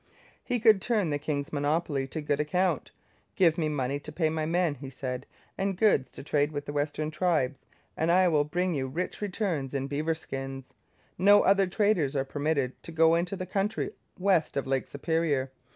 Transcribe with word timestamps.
He 0.43 0.59
could 0.59 0.81
turn 0.81 1.11
the 1.11 1.19
king's 1.19 1.53
monopoly 1.53 2.07
to 2.07 2.21
good 2.21 2.39
account. 2.39 2.89
'Give 3.35 3.55
me 3.55 3.69
money 3.69 3.99
to 3.99 4.11
pay 4.11 4.31
my 4.31 4.47
men,' 4.47 4.73
he 4.73 4.89
said, 4.89 5.27
'and 5.59 5.77
goods 5.77 6.09
to 6.13 6.23
trade 6.23 6.51
with 6.51 6.65
the 6.65 6.73
western 6.73 7.11
tribes, 7.11 7.59
and 7.95 8.11
I 8.11 8.27
will 8.27 8.43
bring 8.43 8.73
you 8.73 8.87
rich 8.87 9.21
returns 9.21 9.75
in 9.75 9.85
beaver 9.85 10.15
skins. 10.15 10.73
No 11.19 11.41
other 11.43 11.67
traders 11.67 12.15
are 12.15 12.25
permitted 12.25 12.81
to 12.81 12.91
go 12.91 13.13
into 13.13 13.35
the 13.35 13.45
country 13.45 13.91
west 14.17 14.57
of 14.57 14.65
Lake 14.65 14.87
Superior. 14.87 15.51